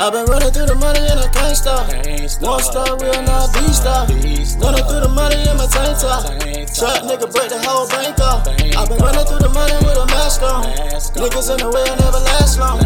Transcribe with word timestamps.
I've 0.00 0.12
been 0.12 0.26
running 0.26 0.50
through 0.50 0.66
the 0.66 0.74
money 0.74 0.98
and 1.06 1.20
I 1.22 1.28
can't 1.30 1.54
stop. 1.54 1.86
One 2.42 2.58
star 2.58 2.98
will 2.98 3.22
not 3.22 3.54
be 3.54 3.62
stopped. 3.70 4.10
Running 4.58 4.84
through 4.90 5.06
the 5.06 5.12
money 5.14 5.38
in 5.46 5.54
my 5.54 5.70
tank 5.70 6.02
top. 6.02 6.26
Trap 6.74 7.06
nigga 7.06 7.30
break 7.30 7.46
the 7.46 7.62
whole 7.62 7.86
bank 7.86 8.18
off. 8.18 8.42
I've 8.50 8.90
been 8.90 8.98
running 8.98 9.22
through 9.22 9.46
the 9.46 9.52
money 9.54 9.78
with 9.86 9.94
a 9.94 10.06
mask 10.10 10.42
on. 10.42 10.66
Niggas 11.14 11.46
in 11.46 11.62
the 11.62 11.70
way 11.70 11.86
never 12.02 12.18
last 12.26 12.58
long. 12.58 12.82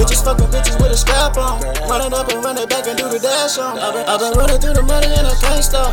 Bitches 0.00 0.24
fucking 0.24 0.48
bitches 0.48 0.80
with 0.80 0.96
a 0.96 0.96
strap 0.96 1.36
on. 1.36 1.60
Running 1.92 2.16
up 2.16 2.32
and 2.32 2.40
running 2.40 2.68
back 2.72 2.88
and 2.88 2.96
do 2.96 3.04
the 3.12 3.20
dash 3.20 3.60
on. 3.60 3.76
I've 3.76 4.20
been, 4.20 4.32
running 4.32 4.56
through 4.56 4.80
the 4.80 4.86
money 4.88 5.12
and 5.12 5.28
I 5.28 5.36
can't 5.36 5.60
stop. 5.60 5.92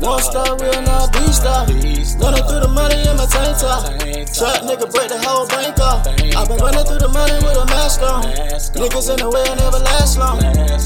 One 0.00 0.22
star 0.24 0.56
will 0.56 0.82
not 0.88 1.12
be 1.12 1.28
stopped. 1.36 1.68
Running 2.16 2.44
through 2.48 2.64
the 2.64 2.72
money 2.72 2.96
in 3.04 3.12
my 3.20 3.28
tank 3.28 3.60
top. 3.60 3.92
Trap 4.32 4.64
nigga 4.64 4.88
break 4.88 5.12
the 5.12 5.20
whole 5.20 5.44
bank 5.52 5.76
off. 5.84 6.08
I've 6.08 6.48
been 6.48 6.56
running 6.64 6.84
through 6.88 7.04
the 7.04 7.12
money 7.12 7.36
with 7.44 7.57
a 7.57 7.57
mask 7.88 8.02
on. 8.02 8.22
Niggas 8.76 9.08
in 9.08 9.16
the 9.16 9.28
way 9.32 9.44
never 9.56 9.80
last 9.80 10.18
long. 10.18 10.38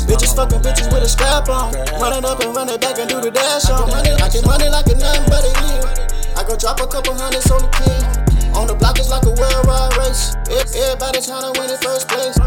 Bitches 0.07 0.35
fucking 0.37 0.63
bitches 0.63 0.87
with 0.95 1.03
a 1.03 1.09
strap 1.11 1.49
on. 1.49 1.75
Run 1.99 2.15
it 2.15 2.25
up 2.25 2.39
and 2.41 2.55
run 2.55 2.69
it 2.69 2.81
back 2.81 2.99
and 2.99 3.11
do 3.11 3.21
the 3.21 3.31
dash 3.31 3.67
on. 3.71 3.91
Money, 3.91 4.15
I 4.23 4.29
get 4.31 4.47
money 4.47 4.69
like 4.71 4.87
a 4.87 4.95
nothing 4.95 5.27
but 5.27 5.43
a 5.43 5.53
year. 5.67 5.83
I 6.39 6.47
go 6.47 6.55
drop 6.55 6.79
a 6.79 6.87
couple 6.87 7.15
hundreds 7.19 7.51
on 7.51 7.59
the 7.63 7.71
kid. 7.75 8.03
On 8.55 8.67
the 8.71 8.75
block, 8.79 8.99
it's 9.03 9.11
like 9.11 9.27
a 9.27 9.35
worldwide 9.35 9.97
race. 9.99 10.37
Ev- 10.55 10.71
Everybody 10.71 11.19
tryna 11.19 11.51
win 11.59 11.75
in 11.75 11.79
first 11.83 12.07
place. 12.07 12.39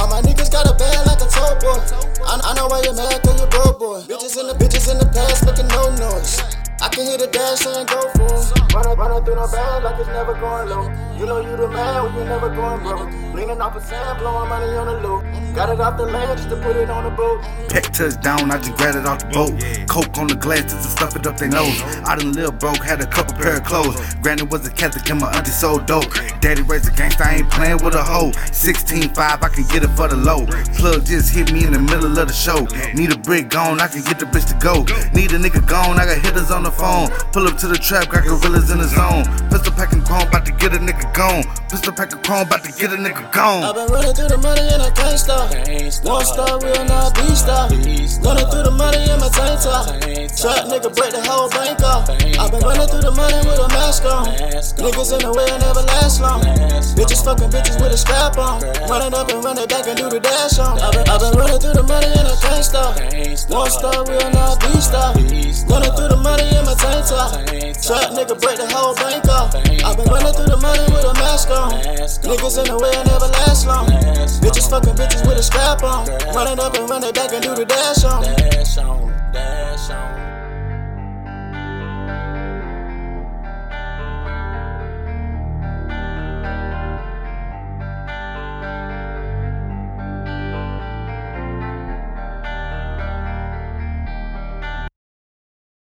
All 0.00 0.08
my 0.08 0.24
niggas 0.24 0.48
got 0.48 0.64
a 0.64 0.72
bag 0.72 1.04
like 1.04 1.20
a 1.20 1.28
toy 1.28 1.52
boy. 1.60 1.76
I, 2.24 2.40
I 2.40 2.50
know 2.56 2.68
why 2.72 2.80
you're 2.88 2.96
mad, 2.96 3.20
cause 3.20 3.36
you 3.36 3.48
broke, 3.52 3.76
boy. 3.78 4.00
Bitches 4.08 4.40
in 4.40 4.48
the 4.48 4.56
bitches 4.56 4.88
in 4.88 4.96
the 4.96 5.08
past 5.12 5.44
making 5.44 5.68
no 5.68 5.92
noise. 6.00 6.40
I 6.80 6.88
can 6.88 7.04
hear 7.04 7.18
the 7.18 7.26
dash 7.26 7.66
and 7.66 7.84
go 7.90 8.00
for 8.16 8.30
it. 8.30 8.72
Running, 8.72 8.96
running 8.96 9.24
through 9.26 9.34
no 9.34 9.50
bag 9.50 9.82
like 9.82 9.98
it's 9.98 10.08
never 10.08 10.32
going 10.38 10.70
low. 10.70 10.86
You 11.18 11.26
know 11.26 11.40
you 11.42 11.56
the 11.58 11.66
man 11.68 12.04
when 12.06 12.14
you 12.14 12.24
never 12.24 12.48
going 12.54 12.80
broke. 12.86 13.27
Leaning 13.38 13.60
off 13.60 13.76
a 13.76 13.80
sand, 13.80 14.18
blowing 14.18 14.48
money 14.48 14.74
on 14.74 14.86
the 14.88 15.08
low. 15.08 15.22
Got 15.54 15.70
it 15.70 15.80
off 15.80 15.96
the 15.96 16.06
land 16.06 16.38
just 16.38 16.50
to 16.50 16.56
put 16.56 16.74
it 16.74 16.90
on 16.90 17.04
the 17.04 17.10
boat. 17.10 17.40
Peck 17.70 17.84
touchdown, 17.92 18.50
I 18.50 18.58
just 18.58 18.74
grabbed 18.76 18.98
it 18.98 19.06
off 19.06 19.20
the 19.20 19.30
boat. 19.30 19.54
Coke 19.86 20.18
on 20.18 20.26
the 20.26 20.34
glasses 20.34 20.72
and 20.72 20.90
stuff 20.90 21.14
it 21.14 21.24
up 21.24 21.36
their 21.38 21.46
nose. 21.48 21.80
I 22.02 22.16
done 22.16 22.32
live 22.32 22.58
broke, 22.58 22.82
had 22.82 23.00
a 23.00 23.06
couple 23.06 23.34
pair 23.34 23.58
of 23.58 23.64
clothes. 23.64 23.94
Granny 24.22 24.42
was 24.42 24.66
a 24.66 24.72
Catholic 24.72 25.08
and 25.08 25.20
my 25.20 25.30
auntie 25.30 25.52
so 25.52 25.78
dope. 25.78 26.10
Daddy 26.40 26.62
raised 26.62 26.88
a 26.88 26.90
gangsta, 26.90 27.26
I 27.26 27.36
ain't 27.36 27.50
playing 27.50 27.78
with 27.78 27.94
a 27.94 28.02
hoe. 28.02 28.32
16.5, 28.50 29.14
I 29.18 29.48
can 29.48 29.66
get 29.68 29.84
it 29.84 29.94
for 29.94 30.08
the 30.08 30.16
low. 30.16 30.44
Plug 30.74 31.06
just 31.06 31.32
hit 31.32 31.52
me 31.52 31.62
in 31.64 31.72
the 31.72 31.78
middle 31.78 32.18
of 32.18 32.26
the 32.26 32.34
show. 32.34 32.66
Need 32.94 33.14
a 33.14 33.18
brick 33.18 33.50
gone, 33.50 33.80
I 33.80 33.86
can 33.86 34.02
get 34.02 34.18
the 34.18 34.26
bitch 34.26 34.50
to 34.50 34.58
go. 34.58 34.82
Need 35.14 35.30
a 35.30 35.38
nigga 35.38 35.62
gone, 35.62 35.94
I 35.94 36.06
got 36.06 36.18
hitters 36.18 36.50
on 36.50 36.64
the 36.64 36.72
phone. 36.72 37.06
Pull 37.30 37.46
up 37.46 37.56
to 37.58 37.68
the 37.68 37.78
trap, 37.78 38.10
got 38.10 38.24
gorillas 38.24 38.70
in 38.70 38.78
the 38.78 38.88
zone. 38.90 39.22
Pistol 39.48 39.72
packing 39.74 40.02
chrome, 40.02 40.26
about 40.26 40.44
to 40.46 40.52
get 40.52 40.74
a 40.74 40.78
nigga 40.78 41.06
gone. 41.14 41.46
Pistol 41.70 41.92
packing 41.92 42.18
chrome, 42.22 42.46
about 42.48 42.64
to 42.64 42.72
get 42.72 42.90
a 42.90 42.96
nigga 42.96 43.27
gone. 43.32 43.64
I've 43.64 43.74
been 43.74 43.88
running 43.88 44.14
through 44.14 44.28
the 44.28 44.38
money 44.38 44.62
and 44.72 44.82
I 44.82 44.90
can't 44.90 45.18
stop. 45.18 45.52
One 46.04 46.24
star 46.24 46.58
will 46.58 46.84
not 46.84 47.14
be 47.14 47.28
stopped. 47.34 47.72
Running 48.24 48.48
through 48.50 48.64
the 48.64 48.74
money 48.74 49.02
in 49.08 49.18
my 49.20 49.28
tank 49.28 49.60
top. 49.60 49.86
Trap 50.38 50.70
nigga 50.70 50.90
break 50.94 51.12
the 51.12 51.22
whole 51.24 51.48
bank 51.50 51.80
off. 51.82 52.08
I've 52.10 52.50
been 52.50 52.62
running 52.62 52.88
through 52.88 53.04
the 53.04 53.14
money 53.14 53.38
with 53.46 53.58
a 53.58 53.68
mask 53.68 54.04
on. 54.04 54.26
Niggas 54.78 55.12
in 55.12 55.20
the 55.24 55.32
way 55.32 55.46
I 55.50 55.58
never 55.58 55.82
last 55.98 56.20
long. 56.20 56.42
Bitches 56.96 57.24
fucking 57.24 57.50
bitches 57.50 57.80
with 57.80 57.92
a 57.92 57.98
strap 57.98 58.38
on. 58.38 58.62
Run 58.88 59.02
it 59.06 59.14
up 59.14 59.30
and 59.30 59.44
run 59.44 59.58
it 59.58 59.68
back 59.68 59.86
and 59.86 59.96
do 59.96 60.08
the 60.08 60.20
dash 60.20 60.58
on. 60.58 60.78
I've 60.80 60.92
been, 60.92 61.08
I've 61.08 61.20
been 61.20 61.34
running 61.38 61.60
through 61.60 61.74
the 61.74 61.86
money 61.86 62.10
and 62.14 62.26
I 62.28 62.36
can't 62.40 62.64
stop. 62.64 62.98
One 63.50 63.70
star 63.70 64.04
will 64.04 64.30
not 64.32 64.60
be 64.60 64.72
stopped. 64.80 65.18
Running 65.68 65.92
through 65.94 66.10
the 66.14 66.20
money 66.20 66.46
in 66.56 66.64
my 66.64 66.74
tank 66.74 67.06
top. 67.06 67.32
Trap 67.78 68.12
nigga 68.12 68.34
break 68.40 68.58
the 68.58 68.68
whole 68.70 68.94
bank 68.94 69.24
off. 69.28 69.54
I've 69.54 69.96
been 69.96 70.08
running 70.10 70.34
through 70.34 70.47
mask 71.38 71.50
on. 71.50 71.70
Niggas 71.70 72.58
in 72.58 72.64
the 72.64 72.78
way 72.78 72.90
I 72.90 73.02
never 73.04 73.26
last 73.26 73.66
long. 73.66 73.86
Bitches 74.42 74.68
fucking 74.70 74.94
bitches 74.94 75.26
with 75.26 75.38
a 75.38 75.42
strap 75.42 75.82
on. 75.82 76.06
Run 76.34 76.48
it 76.48 76.58
up 76.58 76.74
and 76.74 76.88
run 76.90 77.04
it 77.04 77.14
back 77.14 77.32
and 77.32 77.42
do 77.42 77.54
the 77.54 77.64
dash 77.64 78.04
on. 78.04 78.22
Dash 78.22 78.78
on, 78.78 79.12
dash 79.32 79.90
on. 79.90 80.57